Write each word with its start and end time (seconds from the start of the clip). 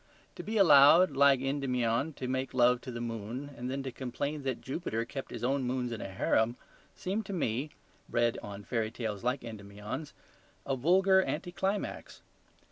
To 0.33 0.41
be 0.41 0.57
allowed, 0.57 1.11
like 1.11 1.41
Endymion, 1.41 2.13
to 2.13 2.27
make 2.27 2.55
love 2.55 2.81
to 2.81 2.91
the 2.91 2.99
moon 3.01 3.51
and 3.55 3.69
then 3.69 3.83
to 3.83 3.91
complain 3.91 4.41
that 4.41 4.59
Jupiter 4.59 5.05
kept 5.05 5.29
his 5.29 5.43
own 5.43 5.61
moons 5.61 5.91
in 5.91 6.01
a 6.01 6.07
harem 6.09 6.55
seemed 6.95 7.27
to 7.27 7.33
me 7.33 7.69
(bred 8.09 8.39
on 8.41 8.63
fairy 8.63 8.89
tales 8.89 9.23
like 9.23 9.43
Endymion's) 9.43 10.15
a 10.65 10.75
vulgar 10.75 11.21
anti 11.21 11.51
climax. 11.51 12.23